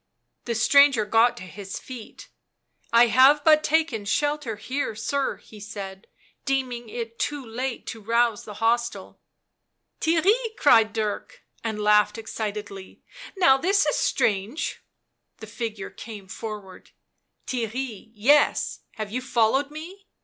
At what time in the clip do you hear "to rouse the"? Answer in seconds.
7.85-8.55